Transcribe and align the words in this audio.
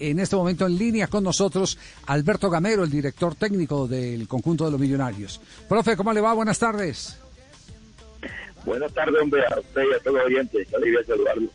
En 0.00 0.18
este 0.18 0.34
momento 0.34 0.66
en 0.66 0.78
línea 0.78 1.06
con 1.08 1.22
nosotros 1.22 1.76
Alberto 2.06 2.48
Gamero, 2.48 2.84
el 2.84 2.90
director 2.90 3.34
técnico 3.34 3.86
del 3.86 4.26
conjunto 4.26 4.64
de 4.64 4.70
los 4.70 4.80
millonarios. 4.80 5.40
Profe, 5.68 5.94
¿cómo 5.94 6.12
le 6.12 6.22
va? 6.22 6.32
Buenas 6.32 6.58
tardes. 6.58 7.18
Buenas 8.64 8.92
tardes, 8.92 9.20
hombre, 9.22 9.42
a 9.44 9.60
usted 9.60 9.82
y 9.90 9.94
a 9.94 9.98
todos 9.98 10.16
los 10.16 10.26
oyentes. 10.26 10.74
Alegría 10.74 11.04
saludarlo. 11.06 11.50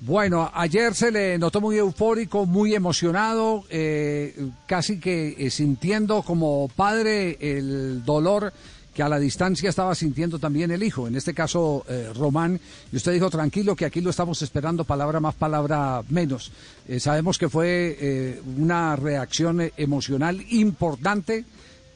Bueno, 0.00 0.50
ayer 0.52 0.94
se 0.94 1.10
le 1.10 1.38
notó 1.38 1.60
muy 1.60 1.78
eufórico, 1.78 2.44
muy 2.44 2.74
emocionado, 2.74 3.64
eh, 3.70 4.34
casi 4.66 5.00
que 5.00 5.34
eh, 5.38 5.50
sintiendo 5.50 6.22
como 6.22 6.68
padre 6.76 7.38
el 7.40 8.04
dolor 8.04 8.52
que 8.94 9.02
a 9.02 9.08
la 9.08 9.18
distancia 9.18 9.68
estaba 9.68 9.94
sintiendo 9.94 10.38
también 10.38 10.70
el 10.70 10.82
hijo, 10.82 11.08
en 11.08 11.16
este 11.16 11.34
caso 11.34 11.84
eh, 11.88 12.10
Román, 12.14 12.60
y 12.92 12.96
usted 12.96 13.12
dijo 13.12 13.28
tranquilo 13.28 13.74
que 13.74 13.84
aquí 13.84 14.00
lo 14.00 14.10
estamos 14.10 14.40
esperando, 14.40 14.84
palabra 14.84 15.18
más, 15.18 15.34
palabra 15.34 16.02
menos. 16.08 16.52
Eh, 16.86 17.00
sabemos 17.00 17.36
que 17.36 17.48
fue 17.48 17.96
eh, 18.00 18.40
una 18.56 18.94
reacción 18.94 19.60
emocional 19.76 20.40
importante 20.50 21.44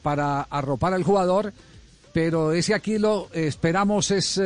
para 0.03 0.41
arropar 0.41 0.93
al 0.93 1.03
jugador, 1.03 1.53
pero 2.11 2.51
ese 2.51 2.73
aquí 2.73 2.97
lo 2.97 3.29
esperamos 3.33 4.11
es 4.11 4.41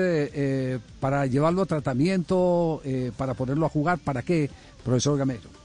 para 0.99 1.25
llevarlo 1.25 1.61
a 1.61 1.65
tratamiento, 1.65 2.81
para 3.15 3.35
ponerlo 3.35 3.65
a 3.65 3.69
jugar, 3.69 3.99
¿para 3.99 4.21
qué, 4.21 4.49
profesor 4.83 5.17
Gamero? 5.17 5.62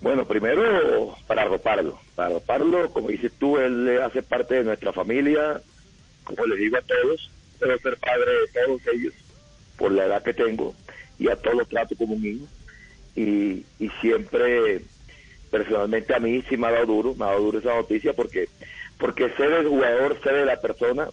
Bueno, 0.00 0.24
primero 0.24 1.14
para 1.26 1.42
arroparlo, 1.42 1.98
para 2.14 2.30
arroparlo, 2.30 2.90
como 2.90 3.08
dices 3.08 3.32
tú, 3.38 3.58
él 3.58 4.00
hace 4.02 4.22
parte 4.22 4.54
de 4.54 4.64
nuestra 4.64 4.94
familia, 4.94 5.60
como 6.24 6.46
le 6.46 6.56
digo 6.56 6.78
a 6.78 6.82
todos, 6.82 7.30
debo 7.60 7.78
ser 7.78 7.98
padre 7.98 8.30
de 8.32 8.64
todos 8.64 8.80
ellos, 8.94 9.12
por 9.76 9.92
la 9.92 10.06
edad 10.06 10.22
que 10.22 10.32
tengo, 10.32 10.74
y 11.18 11.28
a 11.28 11.36
todos 11.36 11.58
los 11.58 11.68
trato 11.68 11.94
como 11.96 12.14
un 12.14 12.24
hijo, 12.24 12.46
y, 13.14 13.66
y 13.78 13.90
siempre, 14.00 14.80
personalmente 15.50 16.14
a 16.14 16.18
mí 16.18 16.42
sí 16.48 16.56
me 16.56 16.68
ha 16.68 16.72
dado 16.72 16.86
duro, 16.86 17.14
me 17.14 17.26
ha 17.26 17.28
dado 17.28 17.42
duro 17.42 17.58
esa 17.58 17.74
noticia, 17.74 18.14
porque, 18.14 18.48
porque 18.98 19.28
sé 19.36 19.48
del 19.48 19.68
jugador, 19.68 20.18
sé 20.22 20.32
de 20.32 20.46
la 20.46 20.58
persona, 20.62 21.10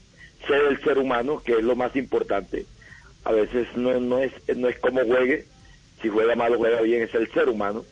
sé 0.48 0.54
del 0.54 0.82
ser 0.82 0.98
humano, 0.98 1.44
que 1.44 1.58
es 1.58 1.64
lo 1.64 1.76
más 1.76 1.94
importante, 1.98 2.66
a 3.26 3.34
veces 3.34 3.68
no, 3.76 4.00
no, 4.00 4.20
es, 4.20 4.32
no 4.56 4.70
es 4.70 4.80
como 4.80 5.04
juegue, 5.04 5.46
si 6.02 6.08
juega 6.08 6.36
mal 6.38 6.54
o 6.54 6.58
juega 6.58 6.80
bien, 6.82 7.04
es 7.04 7.14
el 7.16 7.30
ser 7.34 7.50
humano, 7.50 7.84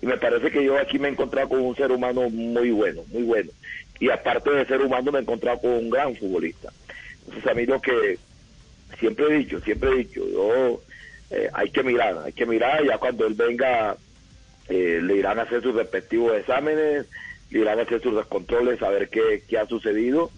y 0.00 0.06
me 0.06 0.16
parece 0.16 0.50
que 0.50 0.64
yo 0.64 0.78
aquí 0.78 0.98
me 0.98 1.08
he 1.08 1.12
encontrado 1.12 1.48
con 1.48 1.60
un 1.60 1.74
ser 1.74 1.90
humano 1.90 2.28
muy 2.28 2.70
bueno, 2.70 3.02
muy 3.08 3.22
bueno. 3.22 3.50
Y 3.98 4.10
aparte 4.10 4.50
de 4.50 4.66
ser 4.66 4.80
humano 4.82 5.10
me 5.10 5.18
he 5.18 5.22
encontrado 5.22 5.60
con 5.60 5.72
un 5.72 5.90
gran 5.90 6.14
futbolista. 6.16 6.70
Entonces 7.24 7.50
a 7.50 7.54
mí 7.54 7.66
lo 7.66 7.80
que 7.80 8.18
siempre 8.98 9.26
he 9.26 9.38
dicho, 9.38 9.60
siempre 9.60 9.90
he 9.90 9.96
dicho, 9.96 10.28
yo 10.28 10.80
eh, 11.30 11.48
hay 11.52 11.70
que 11.70 11.82
mirar, 11.82 12.18
hay 12.24 12.32
que 12.32 12.46
mirar, 12.46 12.84
ya 12.84 12.98
cuando 12.98 13.26
él 13.26 13.34
venga 13.34 13.96
eh, 14.68 15.00
le 15.02 15.16
irán 15.16 15.38
a 15.38 15.42
hacer 15.42 15.62
sus 15.62 15.74
respectivos 15.74 16.36
exámenes, 16.36 17.06
le 17.50 17.60
irán 17.60 17.78
a 17.78 17.82
hacer 17.82 18.02
sus 18.02 18.24
controles, 18.26 18.82
a 18.82 18.90
ver 18.90 19.08
qué, 19.08 19.42
qué 19.48 19.58
ha 19.58 19.66
sucedido, 19.66 20.30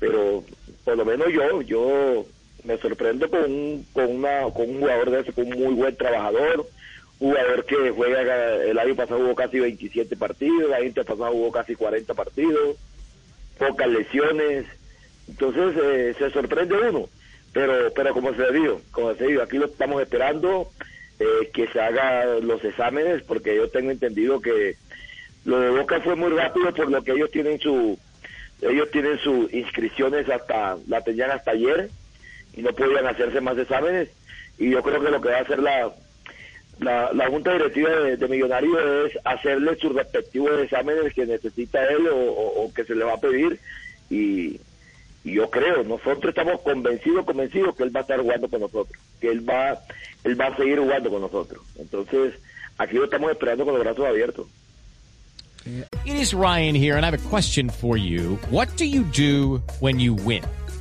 pero 0.00 0.42
por 0.84 0.96
lo 0.96 1.04
menos 1.04 1.28
yo, 1.32 1.62
yo 1.62 2.26
me 2.64 2.78
sorprendo 2.78 3.28
con 3.28 3.44
un, 3.44 3.86
con 3.92 4.06
una, 4.06 4.42
con 4.54 4.70
un 4.70 4.80
jugador 4.80 5.10
de 5.10 5.20
ese, 5.20 5.32
con 5.32 5.46
un 5.46 5.62
muy 5.62 5.74
buen 5.74 5.96
trabajador, 5.96 6.66
jugador 7.22 7.64
que 7.66 7.90
juega, 7.90 8.56
el 8.64 8.76
año 8.80 8.96
pasado 8.96 9.20
jugó 9.20 9.36
casi 9.36 9.60
27 9.60 10.16
partidos, 10.16 10.64
el 10.64 10.74
año 10.74 10.92
pasado 10.92 11.30
jugó 11.30 11.52
casi 11.52 11.76
40 11.76 12.14
partidos, 12.14 12.76
pocas 13.58 13.88
lesiones, 13.88 14.66
entonces 15.28 15.76
eh, 15.80 16.14
se 16.18 16.30
sorprende 16.30 16.74
uno, 16.74 17.08
pero 17.52 17.92
pero 17.94 18.12
como 18.12 18.34
se 18.34 18.50
dijo, 18.50 18.80
como 18.90 19.14
se 19.14 19.28
dijo, 19.28 19.40
aquí 19.40 19.56
lo 19.56 19.66
estamos 19.66 20.02
esperando 20.02 20.68
eh, 21.20 21.48
que 21.54 21.68
se 21.68 21.80
hagan 21.80 22.44
los 22.44 22.64
exámenes, 22.64 23.22
porque 23.22 23.54
yo 23.54 23.70
tengo 23.70 23.92
entendido 23.92 24.40
que 24.40 24.74
lo 25.44 25.60
de 25.60 25.70
Boca 25.70 26.00
fue 26.00 26.16
muy 26.16 26.30
rápido 26.30 26.74
por 26.74 26.90
lo 26.90 27.04
que 27.04 27.12
ellos 27.12 27.30
tienen 27.30 27.60
su 27.60 27.96
ellos 28.62 28.90
tienen 28.90 29.16
sus 29.18 29.52
inscripciones 29.52 30.28
hasta 30.28 30.76
la 30.88 31.02
tenían 31.02 31.30
hasta 31.30 31.52
ayer 31.52 31.88
y 32.52 32.62
no 32.62 32.72
podían 32.72 33.06
hacerse 33.06 33.40
más 33.40 33.56
exámenes. 33.58 34.08
Y 34.58 34.70
yo 34.70 34.82
creo 34.82 35.02
que 35.02 35.10
lo 35.10 35.20
que 35.20 35.30
va 35.30 35.38
a 35.38 35.42
hacer 35.42 35.58
la 35.58 35.92
la, 36.82 37.12
la 37.12 37.28
Junta 37.28 37.52
Directiva 37.52 37.90
de, 37.90 38.28
Millonarios 38.28 38.78
es 39.06 39.18
hacerle 39.24 39.76
sus 39.76 39.94
respectivos 39.94 40.50
exámenes 40.60 41.12
que 41.14 41.26
necesita 41.26 41.84
él 41.84 42.08
o, 42.10 42.70
que 42.74 42.84
se 42.84 42.94
le 42.94 43.04
va 43.04 43.14
a 43.14 43.20
pedir 43.20 43.58
y, 44.10 44.60
yo 45.24 45.48
creo, 45.50 45.84
nosotros 45.84 46.30
estamos 46.30 46.60
convencidos, 46.62 47.24
convencidos 47.24 47.76
que 47.76 47.84
él 47.84 47.94
va 47.94 48.00
a 48.00 48.02
estar 48.02 48.20
jugando 48.20 48.48
con 48.48 48.60
nosotros, 48.60 48.98
que 49.20 49.28
él 49.28 49.48
va, 49.48 49.78
él 50.24 50.40
va 50.40 50.46
a 50.46 50.56
seguir 50.56 50.80
jugando 50.80 51.10
con 51.10 51.20
nosotros. 51.20 51.62
Entonces, 51.78 52.34
aquí 52.76 52.96
lo 52.96 53.04
estamos 53.04 53.30
esperando 53.30 53.64
con 53.64 53.74
los 53.74 53.84
brazos 53.84 54.04
abiertos. 54.04 54.46
It 56.04 56.16
is 56.16 56.34
Ryan 56.34 56.74
here 56.74 56.96
and 56.96 57.04
I 57.04 57.10
have 57.10 57.14
a 57.14 57.28
question 57.28 57.70
for 57.70 57.96
you. 57.96 58.36
What 58.50 58.76
do 58.76 58.84
you 58.84 59.04
do 59.04 59.62
when 59.78 60.00
you 60.00 60.14
win? 60.14 60.42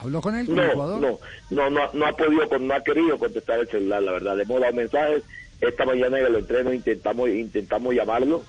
¿Habló 0.00 0.20
con 0.20 0.36
él, 0.36 0.46
no, 0.54 0.74
No, 0.74 1.18
no, 1.50 1.70
no, 1.70 1.92
no 1.92 2.06
ha 2.06 2.16
podido, 2.16 2.58
no 2.58 2.74
ha 2.74 2.82
querido 2.82 3.18
contestar 3.18 3.60
el 3.60 3.68
celular, 3.68 4.02
la 4.02 4.12
verdad. 4.12 4.36
Le 4.36 4.42
hemos 4.44 4.60
dado 4.60 4.72
mensajes. 4.72 5.22
Esta 5.60 5.84
mañana 5.84 6.20
en 6.20 6.26
el 6.26 6.36
entreno 6.36 6.72
intentamos, 6.72 7.28
intentamos 7.30 7.92
llamarlo, 7.92 8.44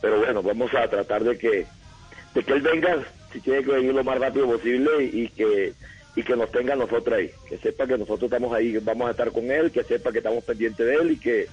pero 0.00 0.20
bueno, 0.20 0.40
vamos 0.40 0.72
a 0.74 0.86
tratar 0.88 1.24
de 1.24 1.36
que, 1.36 1.66
de 2.34 2.44
que 2.44 2.52
él 2.52 2.62
venga, 2.62 2.98
si 3.32 3.40
tiene 3.40 3.64
que 3.64 3.72
venir 3.72 3.92
lo 3.92 4.04
más 4.04 4.20
rápido 4.20 4.46
posible 4.46 4.90
y, 5.02 5.28
que 5.30 5.72
y 6.14 6.22
que 6.22 6.36
nos 6.36 6.52
tenga 6.52 6.76
nosotros 6.76 7.18
ahí, 7.18 7.30
que 7.48 7.58
sepa 7.58 7.88
que 7.88 7.98
nosotros 7.98 8.24
estamos 8.24 8.54
ahí, 8.54 8.78
vamos 8.78 9.08
a 9.08 9.10
estar 9.10 9.32
con 9.32 9.50
él, 9.50 9.72
que 9.72 9.82
sepa 9.82 10.12
que 10.12 10.18
estamos 10.18 10.44
pendientes 10.44 10.86
de 10.86 10.94
él 10.94 11.10
y 11.10 11.16
que 11.16 11.48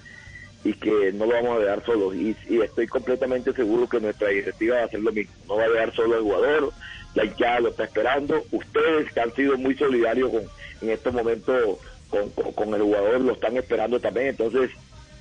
y 0.63 0.73
que 0.73 1.11
no 1.13 1.25
lo 1.25 1.33
vamos 1.33 1.57
a 1.57 1.59
dejar 1.61 1.83
solo. 1.83 2.13
Y, 2.13 2.35
y, 2.47 2.61
estoy 2.61 2.85
completamente 2.85 3.53
seguro 3.53 3.89
que 3.89 3.99
nuestra 3.99 4.29
directiva 4.29 4.75
va 4.75 4.81
a 4.83 4.85
hacer 4.85 4.99
lo 4.99 5.11
mismo. 5.11 5.33
No 5.47 5.55
va 5.55 5.63
a 5.63 5.69
dejar 5.69 5.95
solo 5.95 6.15
al 6.15 6.21
jugador, 6.21 6.73
la 7.15 7.25
hinchada 7.25 7.59
lo 7.61 7.69
está 7.69 7.85
esperando. 7.85 8.43
Ustedes 8.81 9.13
que 9.13 9.19
han 9.19 9.35
sido 9.35 9.57
muy 9.57 9.75
solidarios 9.75 10.31
con, 10.31 10.41
en 10.81 10.89
estos 10.89 11.13
momentos 11.13 11.77
con, 12.09 12.29
con, 12.29 12.73
el 12.73 12.81
jugador, 12.81 13.21
lo 13.21 13.33
están 13.33 13.55
esperando 13.57 13.99
también. 13.99 14.27
Entonces, 14.27 14.71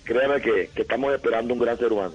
créanme 0.05 0.41
que, 0.41 0.71
que 0.75 0.83
estamos 0.83 1.13
esperando 1.15 1.55
un 1.55 1.61
gran 1.61 1.79
ser 1.79 1.93
humano. 1.93 2.15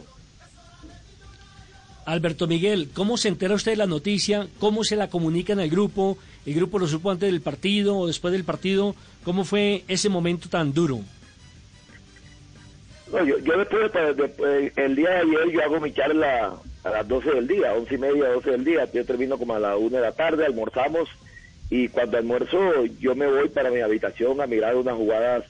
Alberto 2.05 2.47
Miguel, 2.47 2.89
¿cómo 2.93 3.17
se 3.17 3.29
entera 3.29 3.55
usted 3.55 3.71
de 3.71 3.77
la 3.77 3.87
noticia? 3.87 4.47
¿Cómo 4.59 4.83
se 4.83 4.95
la 4.95 5.09
comunica 5.09 5.53
en 5.53 5.59
el 5.59 5.69
grupo? 5.69 6.17
¿El 6.45 6.53
grupo 6.53 6.77
lo 6.77 6.87
supo 6.87 7.09
antes 7.09 7.31
del 7.31 7.41
partido 7.41 7.97
o 7.97 8.07
después 8.07 8.31
del 8.31 8.43
partido? 8.43 8.95
¿Cómo 9.23 9.43
fue 9.43 9.83
ese 9.87 10.09
momento 10.09 10.47
tan 10.47 10.73
duro? 10.73 10.99
No, 13.11 13.23
yo, 13.23 13.39
yo 13.39 13.57
después, 13.57 13.91
de, 13.91 14.71
el 14.75 14.95
día 14.95 15.09
de 15.09 15.17
ayer, 15.17 15.51
yo 15.51 15.63
hago 15.63 15.79
mi 15.79 15.93
charla 15.93 16.55
a 16.83 16.89
las 16.89 17.07
12 17.07 17.31
del 17.31 17.47
día, 17.47 17.73
11 17.73 17.95
y 17.95 17.97
media, 17.97 18.29
12 18.29 18.51
del 18.51 18.63
día. 18.63 18.91
Yo 18.91 19.05
termino 19.05 19.37
como 19.37 19.55
a 19.55 19.59
las 19.59 19.75
1 19.75 19.89
de 19.89 20.01
la 20.01 20.11
tarde, 20.11 20.45
almorzamos 20.45 21.09
y 21.69 21.87
cuando 21.89 22.17
almuerzo 22.17 22.85
yo 22.99 23.15
me 23.15 23.27
voy 23.27 23.49
para 23.49 23.71
mi 23.71 23.81
habitación 23.81 24.39
a 24.39 24.47
mirar 24.47 24.75
unas 24.75 24.95
jugadas, 24.95 25.45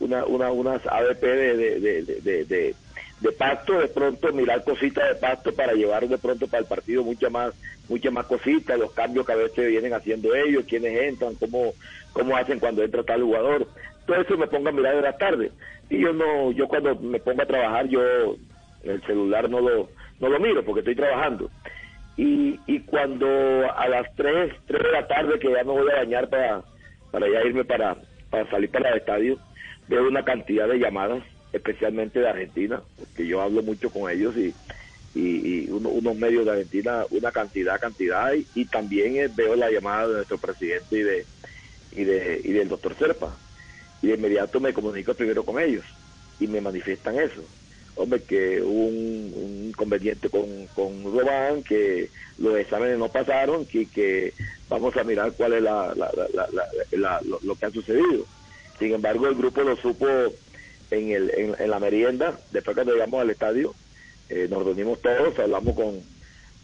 una, 0.00 0.24
una, 0.24 0.50
unas 0.50 0.84
ABP 0.86 1.22
de, 1.22 1.56
de, 1.56 2.02
de, 2.02 2.74
de, 3.20 3.32
pasto, 3.38 3.78
de 3.78 3.88
pronto 3.88 4.32
mirar 4.32 4.64
cositas 4.64 5.08
de 5.08 5.14
pasto 5.14 5.54
para 5.54 5.74
llevar 5.74 6.08
de 6.08 6.18
pronto 6.18 6.48
para 6.48 6.62
el 6.62 6.66
partido 6.66 7.04
muchas 7.04 7.30
más, 7.30 7.54
muchas 7.88 8.12
más 8.12 8.26
cositas, 8.26 8.78
los 8.78 8.90
cambios 8.92 9.24
que 9.24 9.32
a 9.32 9.36
veces 9.36 9.68
vienen 9.68 9.94
haciendo 9.94 10.34
ellos, 10.34 10.64
quiénes 10.68 11.00
entran, 11.00 11.36
cómo, 11.36 11.72
cómo 12.12 12.36
hacen 12.36 12.58
cuando 12.58 12.82
entra 12.82 13.04
tal 13.04 13.22
jugador. 13.22 13.68
Todo 14.06 14.20
eso 14.20 14.36
me 14.36 14.48
pongo 14.48 14.70
a 14.70 14.72
mirar 14.72 14.96
de 14.96 15.02
la 15.02 15.16
tarde. 15.16 15.52
Y 15.88 16.00
yo 16.00 16.12
no, 16.12 16.50
yo 16.50 16.66
cuando 16.66 16.96
me 16.96 17.20
pongo 17.20 17.42
a 17.42 17.46
trabajar, 17.46 17.86
yo 17.86 18.02
el 18.82 19.00
celular 19.06 19.48
no 19.48 19.60
lo 19.60 19.88
no 20.22 20.28
lo 20.28 20.38
miro 20.38 20.64
porque 20.64 20.80
estoy 20.80 20.94
trabajando. 20.94 21.50
Y, 22.16 22.60
y 22.66 22.80
cuando 22.80 23.26
a 23.74 23.88
las 23.88 24.14
3, 24.16 24.52
3 24.66 24.82
de 24.82 24.92
la 24.92 25.06
tarde 25.06 25.38
que 25.38 25.50
ya 25.50 25.64
me 25.64 25.72
voy 25.72 25.90
a 25.90 26.00
bañar 26.00 26.28
para, 26.28 26.62
para 27.10 27.26
irme 27.26 27.64
para, 27.64 27.96
para 28.30 28.48
salir 28.50 28.70
para 28.70 28.90
el 28.90 28.98
estadio, 28.98 29.38
veo 29.88 30.06
una 30.08 30.24
cantidad 30.24 30.68
de 30.68 30.78
llamadas, 30.78 31.22
especialmente 31.52 32.20
de 32.20 32.28
Argentina, 32.28 32.82
porque 32.98 33.26
yo 33.26 33.40
hablo 33.40 33.62
mucho 33.62 33.90
con 33.90 34.10
ellos 34.10 34.34
y, 34.36 34.54
y, 35.14 35.70
unos 35.70 36.16
medios 36.16 36.44
de 36.44 36.52
Argentina, 36.52 37.04
una 37.10 37.30
cantidad, 37.30 37.80
cantidad, 37.80 38.32
y, 38.54 38.64
también 38.66 39.16
eh, 39.16 39.28
veo 39.34 39.56
la 39.56 39.70
llamada 39.70 40.08
de 40.08 40.14
nuestro 40.14 40.38
presidente 40.38 40.98
y 40.98 41.02
de 41.02 41.26
y, 41.94 42.04
de, 42.04 42.40
y 42.42 42.52
del 42.52 42.68
doctor 42.68 42.94
Serpa. 42.98 43.36
Y 44.00 44.08
de 44.08 44.14
inmediato 44.14 44.60
me 44.60 44.72
comunico 44.72 45.14
primero 45.14 45.44
con 45.44 45.60
ellos 45.60 45.84
y 46.40 46.46
me 46.46 46.60
manifiestan 46.60 47.18
eso. 47.18 47.44
Hombre, 47.94 48.22
que 48.22 48.62
hubo 48.62 48.86
un, 48.86 49.66
inconveniente 49.68 50.28
con, 50.30 50.66
con 50.74 51.04
Román, 51.04 51.62
que 51.62 52.08
los 52.38 52.56
exámenes 52.56 52.98
no 52.98 53.08
pasaron, 53.08 53.66
que, 53.66 53.86
que 53.86 54.32
vamos 54.68 54.96
a 54.96 55.04
mirar 55.04 55.32
cuál 55.32 55.52
es 55.54 55.62
la, 55.62 55.94
lo, 57.42 57.54
que 57.54 57.66
ha 57.66 57.70
sucedido. 57.70 58.24
Sin 58.78 58.94
embargo, 58.94 59.28
el 59.28 59.34
grupo 59.34 59.62
lo 59.62 59.76
supo 59.76 60.08
en, 60.90 61.10
el, 61.10 61.56
en, 61.58 61.70
la 61.70 61.78
merienda, 61.78 62.38
después 62.50 62.76
que 62.76 62.84
llegamos 62.84 63.20
al 63.20 63.30
estadio, 63.30 63.74
eh, 64.28 64.46
nos 64.48 64.64
reunimos 64.64 65.00
todos, 65.02 65.38
hablamos 65.38 65.74
con, 65.74 66.00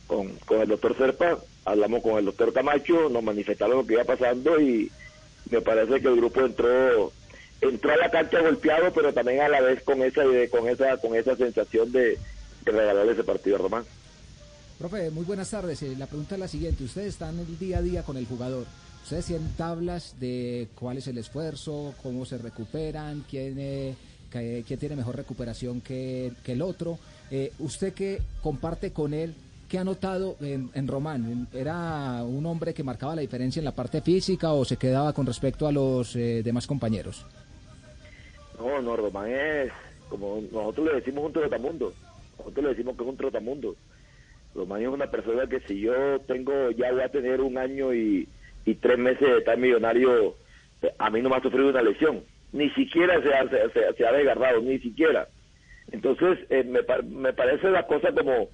con, 0.06 0.32
con 0.46 0.62
el 0.62 0.68
doctor 0.68 0.96
Serpa, 0.96 1.38
hablamos 1.66 2.02
con 2.02 2.18
el 2.18 2.24
doctor 2.24 2.52
Camacho, 2.52 3.10
nos 3.10 3.22
manifestaron 3.22 3.76
lo 3.76 3.86
que 3.86 3.94
iba 3.94 4.04
pasando 4.04 4.58
y 4.60 4.90
me 5.50 5.60
parece 5.60 6.00
que 6.00 6.08
el 6.08 6.16
grupo 6.16 6.40
entró 6.40 7.12
entró 7.60 7.92
a 7.92 7.96
la 7.96 8.10
cancha 8.10 8.40
golpeado, 8.40 8.92
pero 8.92 9.12
también 9.12 9.40
a 9.40 9.48
la 9.48 9.60
vez 9.60 9.82
con 9.82 10.02
esa 10.02 10.22
con 10.50 10.68
esa 10.68 10.96
con 10.98 11.14
esa 11.14 11.36
sensación 11.36 11.90
de, 11.92 12.18
regalarle 12.64 13.12
ese 13.12 13.24
partido 13.24 13.56
a 13.56 13.58
Román. 13.60 13.84
Profe, 14.78 15.10
muy 15.10 15.24
buenas 15.24 15.50
tardes. 15.50 15.82
Eh, 15.82 15.94
la 15.98 16.06
pregunta 16.06 16.34
es 16.36 16.40
la 16.40 16.48
siguiente. 16.48 16.84
Ustedes 16.84 17.08
están 17.08 17.38
el 17.38 17.58
día 17.58 17.78
a 17.78 17.82
día 17.82 18.02
con 18.02 18.16
el 18.16 18.26
jugador. 18.26 18.66
Ustedes 19.02 19.26
tienen 19.26 19.48
tablas 19.56 20.16
de 20.20 20.68
cuál 20.74 20.98
es 20.98 21.08
el 21.08 21.18
esfuerzo, 21.18 21.94
cómo 22.02 22.26
se 22.26 22.38
recuperan, 22.38 23.24
quién, 23.28 23.56
eh, 23.58 23.94
quién 24.30 24.78
tiene 24.78 24.96
mejor 24.96 25.16
recuperación 25.16 25.80
que, 25.80 26.32
que 26.44 26.52
el 26.52 26.62
otro. 26.62 26.98
Eh, 27.30 27.52
usted 27.58 27.94
que 27.94 28.20
comparte 28.42 28.92
con 28.92 29.14
él, 29.14 29.34
¿qué 29.68 29.78
ha 29.78 29.84
notado 29.84 30.36
en, 30.40 30.70
en, 30.74 30.86
Román? 30.86 31.48
¿Era 31.54 32.22
un 32.22 32.44
hombre 32.44 32.74
que 32.74 32.84
marcaba 32.84 33.16
la 33.16 33.22
diferencia 33.22 33.60
en 33.60 33.64
la 33.64 33.74
parte 33.74 34.02
física 34.02 34.52
o 34.52 34.64
se 34.64 34.76
quedaba 34.76 35.14
con 35.14 35.26
respecto 35.26 35.66
a 35.66 35.72
los 35.72 36.12
demás 36.12 36.66
compañeros? 36.66 37.24
No, 38.58 38.82
no, 38.82 38.96
Román 38.96 39.30
es, 39.30 39.72
como 40.08 40.42
nosotros 40.50 40.88
le 40.88 40.94
decimos 40.96 41.24
un 41.24 41.32
trotamundo, 41.32 41.92
nosotros 42.38 42.64
le 42.64 42.70
decimos 42.70 42.96
que 42.96 43.02
es 43.02 43.08
un 43.08 43.16
trotamundo. 43.16 43.76
Román 44.54 44.82
es 44.82 44.88
una 44.88 45.10
persona 45.10 45.46
que 45.46 45.60
si 45.60 45.80
yo 45.80 46.18
tengo, 46.26 46.70
ya 46.72 46.90
voy 46.92 47.02
a 47.02 47.08
tener 47.10 47.40
un 47.40 47.56
año 47.58 47.94
y, 47.94 48.28
y 48.64 48.74
tres 48.74 48.98
meses 48.98 49.20
de 49.20 49.38
estar 49.38 49.56
millonario, 49.56 50.34
a 50.98 51.10
mí 51.10 51.22
no 51.22 51.28
me 51.28 51.36
ha 51.36 51.42
sufrido 51.42 51.68
una 51.68 51.82
lesión, 51.82 52.22
ni 52.52 52.70
siquiera 52.70 53.22
se 53.22 53.32
ha, 53.32 53.48
se, 53.48 53.92
se 53.96 54.06
ha 54.06 54.12
desgarrado, 54.12 54.60
ni 54.60 54.78
siquiera. 54.78 55.28
Entonces, 55.92 56.38
eh, 56.50 56.64
me, 56.64 56.80
me 57.02 57.32
parece 57.32 57.70
la 57.70 57.86
cosa 57.86 58.12
como, 58.12 58.48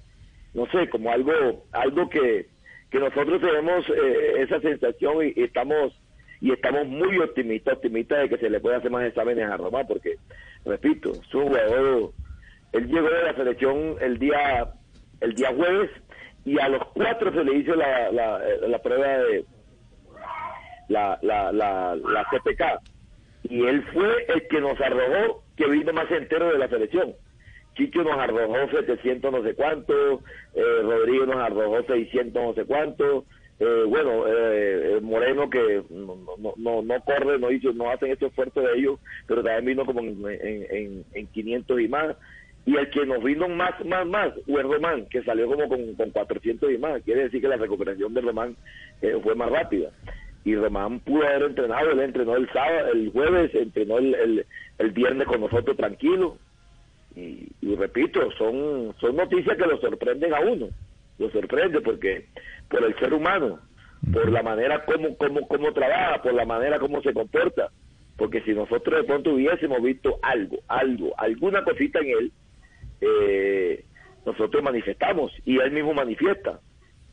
no 0.53 0.65
sé, 0.67 0.87
como 0.89 1.11
algo, 1.11 1.65
algo 1.71 2.09
que, 2.09 2.47
que 2.91 2.99
nosotros 2.99 3.41
tenemos 3.41 3.85
eh, 3.89 4.41
esa 4.41 4.59
sensación 4.61 5.17
y 5.35 5.41
estamos 5.41 5.93
y 6.41 6.51
estamos 6.51 6.87
muy 6.87 7.17
optimistas, 7.19 7.75
optimistas 7.75 8.19
de 8.19 8.29
que 8.29 8.37
se 8.37 8.49
le 8.49 8.59
pueda 8.59 8.77
hacer 8.77 8.91
más 8.91 9.05
exámenes 9.05 9.49
a 9.49 9.57
Román, 9.57 9.87
porque, 9.87 10.15
repito, 10.65 11.11
es 11.11 11.33
un 11.33 11.47
jugador, 11.47 12.11
él 12.73 12.87
llegó 12.87 13.09
de 13.09 13.23
la 13.23 13.35
selección 13.35 13.95
el 14.01 14.19
día, 14.19 14.73
el 15.21 15.33
día 15.33 15.53
jueves 15.55 15.89
y 16.45 16.59
a 16.59 16.69
los 16.69 16.85
cuatro 16.93 17.33
se 17.33 17.43
le 17.43 17.57
hizo 17.57 17.75
la, 17.75 18.11
la, 18.11 18.79
prueba 18.79 19.07
de 19.07 19.45
la, 20.89 21.17
la, 21.21 21.51
la, 21.51 21.95
la 21.95 22.23
CPK 22.25 22.63
y 23.49 23.65
él 23.65 23.83
fue 23.93 24.25
el 24.27 24.47
que 24.47 24.61
nos 24.61 24.79
arrojó 24.79 25.43
que 25.55 25.67
vino 25.67 25.93
más 25.93 26.09
entero 26.11 26.51
de 26.51 26.57
la 26.57 26.67
selección. 26.67 27.13
Chicho 27.75 28.03
nos 28.03 28.17
arrojó 28.17 28.69
700 28.71 29.31
no 29.31 29.43
sé 29.43 29.53
cuánto, 29.53 30.21
eh, 30.53 30.79
Rodrigo 30.81 31.25
nos 31.25 31.37
arrojó 31.37 31.83
600 31.83 32.41
no 32.41 32.53
sé 32.53 32.65
cuánto, 32.65 33.25
eh, 33.57 33.83
bueno, 33.87 34.25
eh, 34.27 34.99
Moreno 35.01 35.49
que 35.49 35.81
no, 35.89 36.17
no, 36.57 36.81
no, 36.81 36.99
corre, 37.01 37.39
no 37.39 37.51
hizo, 37.51 37.71
no 37.71 37.89
hacen 37.89 38.11
este 38.11 38.25
esfuerzo 38.25 38.61
de 38.61 38.77
ellos, 38.77 38.99
pero 39.27 39.43
también 39.43 39.65
vino 39.65 39.85
como 39.85 40.01
en, 40.01 40.17
en, 40.25 41.05
en, 41.13 41.27
500 41.27 41.79
y 41.79 41.87
más. 41.87 42.17
Y 42.65 42.75
el 42.75 42.89
que 42.89 43.05
nos 43.05 43.23
vino 43.23 43.47
más, 43.47 43.73
más, 43.85 44.05
más, 44.07 44.33
fue 44.45 44.63
Román, 44.63 45.05
que 45.05 45.23
salió 45.23 45.47
como 45.47 45.69
con, 45.69 45.93
con 45.95 46.09
400 46.09 46.71
y 46.71 46.77
más. 46.77 47.01
Quiere 47.03 47.23
decir 47.23 47.39
que 47.39 47.47
la 47.47 47.57
recuperación 47.57 48.13
de 48.13 48.21
Román 48.21 48.57
eh, 49.01 49.17
fue 49.23 49.35
más 49.35 49.49
rápida. 49.49 49.91
Y 50.43 50.55
Román 50.55 50.99
pudo 50.99 51.25
haber 51.25 51.43
entrenado, 51.43 51.91
él 51.91 51.99
entrenó 51.99 52.35
el 52.35 52.49
sábado, 52.51 52.91
el 52.91 53.11
jueves, 53.11 53.53
entrenó 53.55 53.99
el, 53.99 54.15
el, 54.15 54.45
el 54.79 54.91
viernes 54.91 55.27
con 55.27 55.41
nosotros 55.41 55.77
tranquilo. 55.77 56.37
Y, 57.15 57.47
y 57.61 57.75
repito, 57.75 58.31
son, 58.31 58.93
son 58.99 59.15
noticias 59.15 59.55
que 59.55 59.65
lo 59.65 59.79
sorprenden 59.79 60.33
a 60.33 60.41
uno. 60.41 60.69
Lo 61.17 61.29
sorprende 61.29 61.79
porque 61.81 62.25
por 62.69 62.83
el 62.83 62.95
ser 62.99 63.13
humano, 63.13 63.59
por 64.11 64.31
la 64.31 64.43
manera 64.43 64.85
como, 64.85 65.15
como, 65.17 65.47
como 65.47 65.73
trabaja, 65.73 66.21
por 66.21 66.33
la 66.33 66.45
manera 66.45 66.79
como 66.79 67.01
se 67.01 67.13
comporta. 67.13 67.69
Porque 68.17 68.41
si 68.41 68.53
nosotros 68.53 69.01
de 69.01 69.07
pronto 69.07 69.33
hubiésemos 69.33 69.81
visto 69.81 70.17
algo, 70.21 70.57
algo, 70.67 71.13
alguna 71.17 71.63
cosita 71.63 71.99
en 71.99 72.07
él, 72.07 72.31
eh, 73.01 73.83
nosotros 74.25 74.63
manifestamos 74.63 75.31
y 75.43 75.57
él 75.59 75.71
mismo 75.71 75.93
manifiesta. 75.93 76.59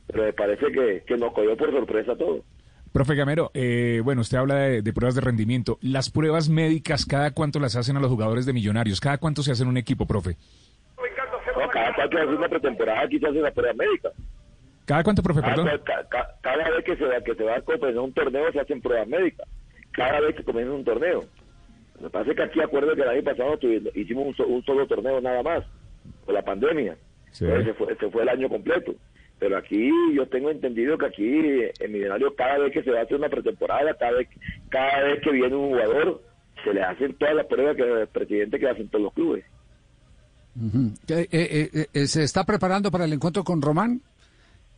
Pero 0.07 0.25
me 0.25 0.33
parece 0.33 0.67
que, 0.71 1.03
que 1.07 1.17
nos 1.17 1.33
cogió 1.33 1.57
por 1.57 1.73
sorpresa 1.73 2.17
todo. 2.17 2.45
Profe 2.93 3.15
Gamero, 3.15 3.51
eh, 3.55 4.03
bueno, 4.05 4.21
usted 4.21 4.37
habla 4.37 4.57
de, 4.57 4.93
pruebas 4.93 5.15
de 5.15 5.23
rendimiento. 5.23 5.79
Las 5.81 6.11
pruebas 6.11 6.51
médicas, 6.51 7.07
¿cada 7.07 7.31
cuánto 7.31 7.59
las 7.59 7.75
hacen 7.75 7.97
a 7.97 8.01
los 8.01 8.11
jugadores 8.11 8.45
de 8.45 8.53
Millonarios? 8.53 9.01
¿Cada 9.01 9.17
cuánto 9.17 9.43
se 9.43 9.51
hace 9.51 9.63
en 9.63 9.71
un 9.71 9.79
equipo, 9.79 10.07
profe? 10.07 10.37
No, 10.99 11.69
cada 11.71 11.95
cuánto 11.95 12.19
se 12.19 12.23
hace 12.23 12.35
una 12.35 12.49
pretemporada, 12.51 13.01
aquí 13.01 13.19
se 13.19 13.29
hace 13.29 13.41
la 13.41 13.51
prueba 13.51 13.73
médica. 13.73 14.11
¿Cada 14.85 15.05
cuánto, 15.05 15.23
profe, 15.23 15.43
perdón? 15.43 15.69
Cada, 16.43 16.71
vez 16.71 16.85
que 16.85 16.97
se, 16.97 17.05
que 17.25 17.35
se 17.35 17.45
va 17.45 17.57
a 17.57 17.61
comenzar 17.63 17.99
un 17.99 18.13
torneo 18.13 18.53
se 18.53 18.61
hacen 18.61 18.81
pruebas 18.81 19.09
médicas. 19.09 19.49
Cada 19.93 20.21
vez 20.21 20.35
que 20.37 20.45
comienza 20.45 20.73
un 20.73 20.85
torneo. 20.85 21.25
Lo 22.01 22.09
que 22.09 22.11
pasa 22.11 22.31
es 22.31 22.37
que 22.37 22.43
aquí 22.43 22.61
acuerdo 22.61 22.95
que 22.95 23.03
el 23.03 23.09
año 23.09 23.23
pasado 23.23 23.59
hicimos 23.95 24.39
un, 24.41 24.65
solo 24.65 24.87
torneo 24.87 25.21
nada 25.21 25.43
más, 25.43 25.65
por 26.25 26.35
la 26.35 26.43
pandemia. 26.43 26.97
se, 27.31 27.75
fue, 27.75 27.95
se 27.97 28.11
fue 28.11 28.23
el 28.23 28.29
año 28.29 28.49
completo. 28.49 28.95
Pero 29.43 29.57
aquí 29.57 29.91
yo 30.15 30.25
tengo 30.29 30.51
entendido 30.51 30.97
que 30.97 31.07
aquí 31.07 31.41
en 31.81 31.93
Millonarios 31.93 32.33
cada 32.37 32.59
vez 32.59 32.73
que 32.73 32.85
se 32.85 32.93
va 32.93 33.01
a 33.01 33.03
hacer 33.03 33.17
una 33.17 33.29
pretemporada, 33.29 33.93
cada 33.95 34.13
vez, 34.13 34.29
cada 34.69 35.03
vez 35.03 35.21
que 35.21 35.33
viene 35.33 35.57
un 35.57 35.71
jugador, 35.71 36.23
se 36.63 36.73
le 36.73 36.81
hacen 36.81 37.15
todas 37.15 37.35
las 37.35 37.47
pruebas 37.47 37.75
que 37.77 37.83
el 37.83 38.07
presidente 38.07 38.61
que 38.61 38.69
hacen 38.69 38.89
todos 38.89 39.03
los 39.03 39.15
clubes. 39.15 39.45
Eh, 41.09 41.27
eh, 41.33 41.87
eh, 41.93 42.07
¿Se 42.07 42.23
está 42.23 42.45
preparando 42.45 42.93
para 42.93 43.05
el 43.05 43.13
encuentro 43.13 43.43
con 43.43 43.61
Román? 43.61 44.01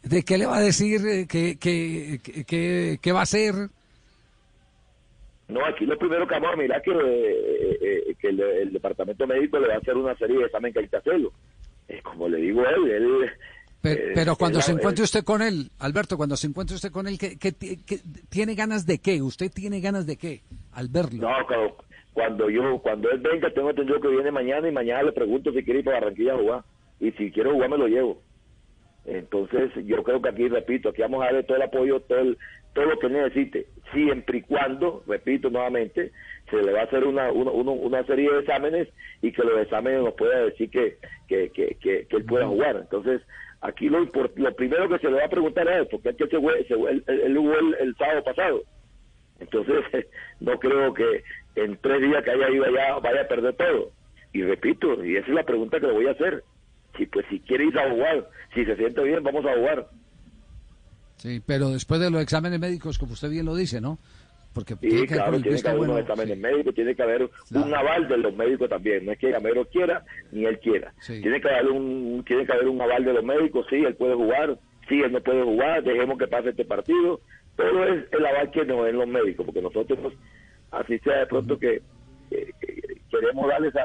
¿De 0.05 0.23
qué 0.23 0.39
le 0.39 0.47
va 0.47 0.59
a 0.59 0.61
decir? 0.61 1.27
¿Qué, 1.27 1.57
qué, 1.59 2.21
qué, 2.47 2.99
qué 3.01 3.13
va 3.13 3.21
a 3.21 3.23
hacer? 3.23 3.55
No, 5.49 5.65
aquí 5.65 5.85
lo 5.87 5.99
primero 5.99 6.27
que 6.27 6.35
vamos 6.35 6.53
a 6.53 6.57
mirar 6.57 6.83
que, 6.83 6.91
eh, 6.93 8.15
que 8.19 8.29
el, 8.29 8.73
departamento 8.73 9.27
médico 9.27 9.59
le 9.59 9.69
va 9.69 9.75
a 9.75 9.79
hacer 9.79 9.97
una 9.97 10.17
serie 10.17 10.39
de 10.39 10.45
exámenes 10.45 10.75
que 10.75 10.81
hay 10.81 10.89
que 10.89 10.97
hacerlo. 10.97 11.33
Es 11.89 12.03
como 12.03 12.29
le 12.29 12.39
digo 12.39 12.63
a 12.63 12.71
él, 12.71 12.91
él 12.91 13.31
pero, 13.83 14.33
eh, 14.33 14.37
cuando 14.39 14.63
se 14.63 14.73
encuentre 14.73 15.05
usted 15.05 15.25
con 15.25 15.43
él, 15.43 15.71
Alberto, 15.79 16.17
cuando 16.17 16.37
se 16.37 16.47
encuentre 16.47 16.75
usted 16.75 16.91
con 16.91 17.07
él, 17.07 17.19
¿qué, 17.19 17.37
qué, 17.37 17.53
tiene 18.31 18.55
ganas 18.55 18.87
de 18.87 18.99
qué? 18.99 19.21
¿Usted 19.21 19.51
tiene 19.53 19.81
ganas 19.81 20.07
de 20.07 20.17
qué 20.17 20.41
al 20.73 20.89
verlo? 20.89 21.29
No, 21.29 21.47
cuando, 21.47 21.77
cuando 22.15 22.49
yo, 22.49 22.79
cuando 22.79 23.11
él 23.11 23.19
venga, 23.19 23.53
tengo 23.53 23.69
entendido 23.69 24.01
que 24.01 24.09
viene 24.09 24.31
mañana 24.31 24.67
y 24.67 24.73
mañana 24.73 25.03
le 25.03 25.13
pregunto 25.13 25.53
si 25.53 25.63
quiere 25.63 25.81
ir 25.81 25.85
para 25.85 26.01
Barranquilla 26.01 26.33
a 26.33 26.39
jugar. 26.39 26.65
Y 26.99 27.11
si 27.13 27.31
quiero 27.31 27.53
jugar, 27.53 27.69
me 27.69 27.77
lo 27.77 27.87
llevo. 27.87 28.23
Entonces, 29.07 29.71
yo 29.85 30.03
creo 30.03 30.23
que 30.23 30.31
aquí, 30.31 30.49
repito, 30.49 30.89
aquí 30.89 31.03
vamos 31.03 31.23
a 31.23 31.27
darle 31.27 31.43
todo 31.43 31.57
el 31.57 31.63
apoyo, 31.65 32.01
todo, 32.01 32.21
el, 32.21 32.39
todo 32.73 32.87
lo 32.87 32.99
que 32.99 33.09
necesite, 33.09 33.67
siempre 33.93 34.39
y 34.39 34.43
cuando, 34.43 35.03
repito 35.07 35.51
nuevamente, 35.51 36.11
se 36.51 36.63
le 36.63 36.73
va 36.73 36.81
a 36.81 36.85
hacer 36.85 37.05
una, 37.05 37.31
una, 37.31 37.51
una 37.51 38.05
serie 38.05 38.33
de 38.33 38.41
exámenes 38.41 38.89
y 39.21 39.31
que 39.33 39.43
los 39.43 39.61
exámenes 39.61 40.03
nos 40.03 40.15
pueda 40.15 40.47
decir 40.47 40.71
que, 40.71 40.97
que, 41.29 41.51
que, 41.51 41.77
que, 41.81 42.07
él 42.17 42.25
pueda 42.25 42.47
jugar. 42.47 42.77
Entonces, 42.77 43.21
aquí 43.61 43.91
lo, 43.91 44.01
lo 44.01 44.55
primero 44.57 44.89
que 44.89 44.99
se 44.99 45.11
le 45.11 45.19
va 45.19 45.25
a 45.27 45.31
preguntar 45.31 45.69
es, 45.69 45.87
¿por 45.89 46.01
qué 46.01 46.11
es 46.11 46.17
que 46.17 46.27
se, 46.27 46.65
se, 46.69 46.75
él, 46.75 47.37
jugó 47.37 47.55
el, 47.79 47.95
sábado 47.97 48.25
pasado? 48.25 48.63
Entonces, 49.39 49.85
no 50.41 50.59
creo 50.59 50.95
que 50.95 51.23
en 51.57 51.77
tres 51.77 52.01
días 52.01 52.25
que 52.25 52.31
haya 52.31 52.51
ido 52.51 52.65
allá 52.65 52.99
vaya 53.01 53.21
a 53.21 53.29
perder 53.29 53.55
todo. 53.55 53.91
Y 54.33 54.43
repito, 54.43 55.05
y 55.05 55.17
esa 55.17 55.29
es 55.29 55.35
la 55.35 55.45
pregunta 55.45 55.79
que 55.79 55.87
le 55.87 55.93
voy 55.93 56.07
a 56.07 56.13
hacer 56.13 56.43
si 56.97 57.07
pues 57.07 57.27
si 57.29 57.41
quiere 57.41 57.67
ir 57.67 57.79
a 57.79 57.91
jugar, 57.91 58.29
si 58.55 58.65
se 58.65 58.77
siente 58.77 59.03
bien, 59.03 59.23
vamos 59.23 59.45
a 59.47 59.55
jugar. 59.55 59.89
Sí, 61.17 61.43
pero 61.45 61.71
después 61.71 62.01
de 62.01 62.11
los 62.11 62.23
exámenes 62.23 62.61
médicos, 62.61 62.99
como 62.99 63.13
usted 63.13 63.31
bien 63.31 63.47
lo 63.47 63.55
dice, 63.55 63.81
¿no? 63.81 63.99
Porque 64.53 64.77
sí, 64.81 65.07
claro, 65.07 65.41
tiene 65.41 65.61
que 65.61 65.69
haber 65.69 65.81
unos 65.81 66.01
exámenes 66.01 66.39
médicos, 66.39 66.75
tiene 66.77 66.95
que 66.95 67.03
haber 67.03 67.29
un 67.51 67.75
aval 67.75 68.07
de 68.07 68.19
los 68.19 68.37
médicos 68.37 68.69
también. 68.69 69.05
No 69.05 69.13
es 69.13 69.19
que 69.19 69.33
Gamero 69.33 69.65
quiera 69.67 70.05
ni 70.31 70.45
él 70.45 70.61
quiera. 70.61 70.95
Tiene 71.05 71.41
que 71.41 71.49
haber 71.49 71.73
un 71.73 72.23
tiene 72.25 72.47
que 72.47 72.53
haber 72.53 72.69
un 72.69 72.81
aval 72.81 73.05
de 73.05 73.15
los 73.15 73.25
médicos. 73.25 73.67
Sí, 73.69 73.77
él 73.77 73.97
puede 73.97 74.15
jugar. 74.15 74.57
Sí, 74.89 75.01
él 75.01 75.11
no 75.11 75.21
puede 75.21 75.43
jugar. 75.43 75.83
Dejemos 75.83 76.19
que 76.19 76.29
pase 76.29 76.51
este 76.51 76.65
partido. 76.65 77.21
Todo 77.57 77.85
es 77.85 78.05
el 78.13 78.27
aval 78.27 78.51
que 78.53 78.65
nos 78.65 78.87
den 78.87 78.99
los 78.99 79.09
médicos, 79.09 79.45
porque 79.45 79.63
nosotros, 79.63 80.13
así 80.71 80.99
sea 81.01 81.19
de 81.19 81.27
pronto 81.27 81.59
que, 81.59 81.83
queremos 83.11 83.49
darle 83.49 83.69
esa, 83.69 83.83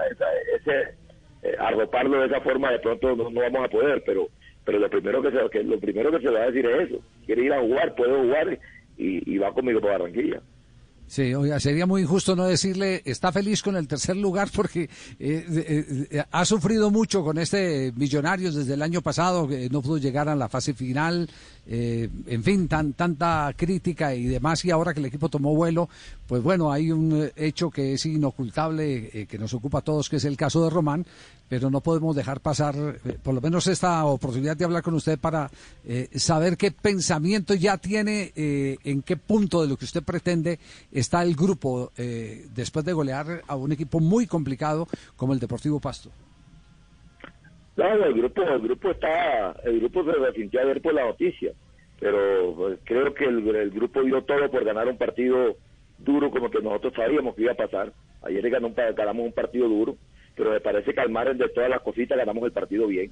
ese 0.55 0.95
eh, 1.43 1.55
arroparlo 1.57 2.19
de 2.19 2.27
esa 2.27 2.41
forma, 2.41 2.71
de 2.71 2.79
pronto 2.79 3.15
no, 3.15 3.31
vamos 3.31 3.65
a 3.65 3.69
poder, 3.69 4.03
pero 4.05 4.27
pero 4.65 4.77
lo 4.77 4.89
primero 4.89 5.21
que 5.21 5.31
se, 5.31 5.49
que 5.49 5.63
lo 5.63 5.79
primero 5.79 6.11
que 6.11 6.19
se 6.19 6.29
va 6.29 6.41
a 6.41 6.51
decir 6.51 6.65
es 6.65 6.89
eso. 6.89 7.01
Quiere 7.25 7.43
ir 7.43 7.53
a 7.53 7.61
jugar, 7.61 7.95
puede 7.95 8.13
jugar 8.13 8.59
y, 8.97 9.33
y 9.33 9.37
va 9.39 9.51
conmigo 9.51 9.79
para 9.79 9.97
Barranquilla. 9.97 10.41
Sí, 11.09 11.33
oiga, 11.33 11.59
sería 11.59 11.87
muy 11.87 12.03
injusto 12.03 12.35
no 12.35 12.45
decirle, 12.45 13.01
está 13.03 13.31
feliz 13.31 13.63
con 13.63 13.75
el 13.75 13.87
tercer 13.87 14.15
lugar 14.15 14.47
porque 14.55 14.83
eh, 14.83 14.87
eh, 15.19 16.07
eh, 16.11 16.23
ha 16.29 16.45
sufrido 16.45 16.91
mucho 16.91 17.23
con 17.23 17.39
este 17.39 17.91
Millonarios 17.95 18.53
desde 18.53 18.75
el 18.75 18.81
año 18.83 19.01
pasado, 19.01 19.47
que 19.47 19.71
no 19.71 19.81
pudo 19.81 19.97
llegar 19.97 20.29
a 20.29 20.35
la 20.35 20.47
fase 20.49 20.75
final, 20.75 21.27
en 21.71 22.43
fin, 22.43 22.67
tan, 22.67 22.93
tanta 22.93 23.53
crítica 23.55 24.15
y 24.15 24.25
demás, 24.25 24.65
y 24.65 24.71
ahora 24.71 24.91
que 24.93 24.99
el 24.99 25.05
equipo 25.05 25.29
tomó 25.29 25.55
vuelo, 25.55 25.87
pues 26.27 26.41
bueno, 26.41 26.71
hay 26.71 26.91
un 26.91 27.29
hecho 27.35 27.69
que 27.69 27.93
es 27.93 28.05
inocultable, 28.07 29.27
que 29.27 29.37
nos 29.37 29.53
ocupa 29.53 29.79
a 29.79 29.81
todos, 29.81 30.09
que 30.09 30.15
es 30.15 30.25
el 30.25 30.35
caso 30.35 30.63
de 30.63 30.71
Román, 30.71 31.05
pero 31.47 31.69
no 31.69 31.81
podemos 31.81 32.15
dejar 32.15 32.41
pasar 32.41 32.75
por 33.21 33.35
lo 33.35 33.41
menos 33.41 33.67
esta 33.67 34.03
oportunidad 34.05 34.57
de 34.57 34.65
hablar 34.65 34.81
con 34.81 34.95
usted 34.95 35.19
para 35.19 35.51
saber 36.15 36.57
qué 36.57 36.71
pensamiento 36.71 37.53
ya 37.53 37.77
tiene, 37.77 38.31
en 38.35 39.03
qué 39.03 39.17
punto 39.17 39.61
de 39.61 39.67
lo 39.67 39.77
que 39.77 39.85
usted 39.85 40.01
pretende 40.01 40.59
está 40.99 41.23
el 41.23 41.35
grupo 41.35 41.91
eh, 41.97 42.45
después 42.53 42.85
de 42.85 42.93
golear 42.93 43.41
a 43.47 43.55
un 43.55 43.71
equipo 43.71 43.99
muy 43.99 44.27
complicado 44.27 44.87
como 45.15 45.33
el 45.33 45.39
Deportivo 45.39 45.79
Pasto? 45.79 46.09
No, 47.75 47.85
el 47.93 48.13
grupo, 48.13 48.41
el 48.41 48.59
grupo 48.59 48.91
está, 48.91 49.53
el 49.63 49.79
grupo 49.79 50.03
se 50.03 50.11
resintió 50.11 50.59
ayer 50.59 50.81
por 50.81 50.93
la 50.93 51.05
noticia, 51.05 51.53
pero 51.99 52.53
pues, 52.55 52.79
creo 52.83 53.13
que 53.13 53.23
el, 53.23 53.71
grupo 53.71 54.03
dio 54.03 54.21
todo 54.23 54.51
por 54.51 54.65
ganar 54.65 54.87
un 54.89 54.97
partido 54.97 55.55
duro 55.97 56.29
como 56.29 56.51
que 56.51 56.61
nosotros 56.61 56.93
sabíamos 56.93 57.35
que 57.35 57.43
iba 57.43 57.53
a 57.53 57.55
pasar. 57.55 57.93
Ayer 58.23 58.49
ganamos 58.49 59.25
un 59.25 59.31
partido 59.31 59.69
duro, 59.69 59.95
pero 60.35 60.51
me 60.51 60.59
parece 60.59 60.93
que 60.93 60.99
al 60.99 61.09
margen 61.09 61.37
de 61.37 61.47
todas 61.49 61.69
las 61.69 61.81
cositas 61.81 62.17
ganamos 62.17 62.43
el 62.43 62.51
partido 62.51 62.87
bien, 62.87 63.11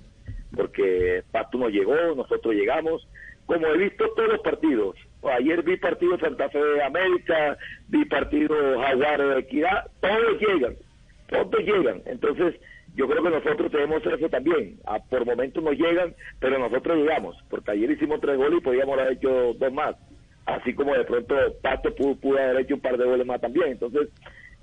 porque 0.54 1.24
Pasto 1.32 1.58
no 1.58 1.70
llegó, 1.70 1.96
nosotros 2.16 2.54
llegamos, 2.54 3.08
como 3.46 3.68
he 3.68 3.78
visto 3.78 4.06
todos 4.18 4.30
los 4.30 4.42
partidos. 4.42 4.98
Ayer 5.32 5.64
vi 5.64 5.78
partido 5.78 6.18
Santa 6.18 6.50
Fe 6.50 6.60
de 6.60 6.84
América, 6.84 7.58
vi 7.88 8.06
partido 8.06 8.56
Jaguar 8.80 9.22
de 9.22 9.40
Equidad, 9.40 9.86
todos 10.00 10.40
llegan, 10.40 10.76
todos 11.30 11.60
llegan. 11.64 12.02
Entonces, 12.06 12.56
yo 12.96 13.08
creo 13.08 13.24
que 13.24 13.30
nosotros 13.30 13.72
tenemos 13.72 14.06
eso 14.06 14.30
también. 14.30 14.80
A, 14.86 15.00
por 15.00 15.26
momentos 15.26 15.64
nos 15.64 15.78
llegan, 15.78 16.16
pero 16.40 16.58
nosotros 16.58 16.98
llegamos, 16.98 17.38
porque 17.50 17.72
ayer 17.72 17.92
hicimos 17.92 18.22
tres 18.22 18.38
goles 18.38 18.60
y 18.60 18.64
podíamos 18.64 18.98
haber 18.98 19.14
hecho 19.14 19.54
dos 19.54 19.74
más. 19.74 19.96
Así 20.46 20.74
como 20.74 20.94
de 20.94 21.04
pronto 21.04 21.36
Pato 21.62 21.94
pudo, 21.94 22.38
haber 22.38 22.62
hecho 22.62 22.76
un 22.76 22.82
par 22.82 22.98
de 22.98 23.06
goles 23.06 23.26
más 23.26 23.42
también. 23.42 23.74
Entonces, 23.74 24.10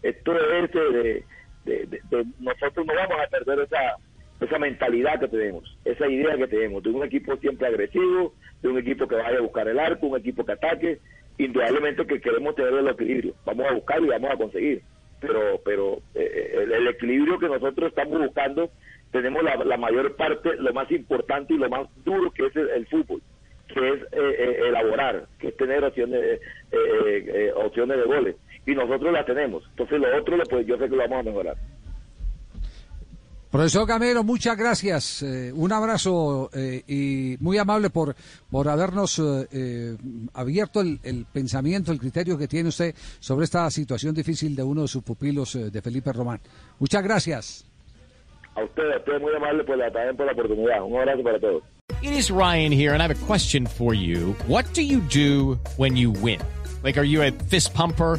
esto 0.03 0.33
es 0.35 0.73
de, 0.73 1.25
de, 1.65 1.87
de 1.87 2.25
nosotros 2.41 2.87
no 2.87 2.95
vamos 2.95 3.19
a 3.23 3.31
perder 3.31 3.61
esa 3.61 3.97
esa 4.41 4.59
mentalidad 4.59 5.21
que 5.21 5.29
tenemos, 5.29 5.77
esa 5.85 6.09
idea 6.09 6.37
que 6.37 6.49
tenemos 6.49 6.83
de 6.83 6.91
un 6.91 7.05
equipo 7.05 7.37
siempre 7.37 7.69
agresivo, 7.69 8.35
de 8.65 8.71
un 8.71 8.79
equipo 8.79 9.07
que 9.07 9.15
vaya 9.15 9.39
a 9.39 9.43
buscar 9.43 9.69
el 9.69 9.79
arco, 9.79 10.07
un 10.07 10.19
equipo 10.19 10.43
que 10.43 10.53
ataque, 10.53 10.99
indudablemente 11.37 12.07
que 12.07 12.19
queremos 12.19 12.55
tener 12.55 12.73
el 12.73 12.89
equilibrio, 12.89 13.35
vamos 13.45 13.67
a 13.71 13.75
buscarlo 13.75 14.07
y 14.07 14.11
vamos 14.11 14.31
a 14.31 14.37
conseguir, 14.37 14.81
pero 15.21 15.61
pero 15.63 15.99
eh, 16.15 16.61
el, 16.63 16.89
equilibrio 16.89 17.39
que 17.39 17.49
nosotros 17.49 17.91
estamos 17.91 18.19
buscando, 18.19 18.71
tenemos 19.13 19.43
la, 19.43 19.77
mayor 19.77 20.17
parte, 20.17 20.57
lo 20.57 20.73
más 20.73 20.91
importante 20.91 21.53
y 21.53 21.59
lo 21.59 21.69
más 21.69 21.87
duro 22.07 22.31
que 22.31 22.47
es 22.47 22.57
el, 22.57 22.87
fútbol, 22.87 23.21
que 23.69 23.87
es 23.87 24.01
eh, 24.01 24.07
eh, 24.13 24.59
elaborar, 24.69 25.27
que 25.39 25.49
es 25.49 25.57
tener 25.59 25.85
opciones, 25.85 26.41
opciones 27.57 27.99
de 27.99 28.05
goles, 28.05 28.37
y 28.65 28.75
nosotros 28.75 29.13
la 29.13 29.27
tenemos, 29.27 29.63
entonces 29.73 30.01
lo 30.01 30.17
otro 30.17 30.39
pues 30.49 30.67
yo 30.67 30.79
sé 30.79 30.89
que 30.89 30.97
lo 30.97 31.03
vamos 31.03 31.19
a 31.19 31.23
mejorar. 31.23 31.57
Profesor 33.55 33.87
Gamero, 33.87 34.25
muchas 34.25 34.57
gracias. 34.59 35.23
Eh, 35.23 35.53
un 35.55 35.73
abrazo 35.73 36.51
eh, 36.53 36.83
y 36.89 37.37
muy 37.39 37.57
amable 37.57 37.89
por, 37.89 38.17
por 38.51 38.69
habernos 38.69 39.23
eh, 39.53 39.97
abierto 40.33 40.81
el, 40.81 41.25
pensamiento, 41.33 41.93
el 41.93 42.01
criterio 42.01 42.37
que 42.37 42.49
tiene 42.49 42.71
usted 42.71 42.97
sobre 43.21 43.45
esta 43.45 43.71
situación 43.71 44.13
difícil 44.13 44.57
de 44.57 44.65
uno 44.65 44.83
de 44.83 44.89
sus 44.89 45.05
pupilos, 45.05 45.57
de 45.71 45.83
Felipe 45.83 46.13
Román. 46.13 46.41
Muchas 46.81 47.05
gracias. 47.05 47.65
A 48.57 48.65
usted, 48.65 48.91
a 48.91 48.97
usted 48.97 49.21
muy 49.21 49.33
amable 49.37 49.63
por 49.63 49.79
la, 49.79 49.89
también 49.89 50.17
por 50.17 50.27
la 50.27 50.33
oportunidad. 50.33 50.83
Un 50.83 50.97
abrazo 50.97 51.23
para 51.23 51.39
todos. 51.39 51.63
It 52.03 52.11
is 52.11 52.33
Ryan 52.33 52.73
here 52.73 52.93
and 52.93 53.01
I 53.01 53.05
have 53.05 53.15
a 53.15 53.27
question 53.27 53.69
for 53.69 53.95
you. 53.95 54.35
What 54.49 54.65
do 54.75 54.83
you 54.83 55.01
do 55.01 55.61
when 55.77 55.97
you 55.97 56.11
win? 56.11 56.41
Like, 56.83 56.99
are 56.99 57.07
you 57.07 57.23
a 57.23 57.31
fist 57.31 57.73
pumper? 57.73 58.19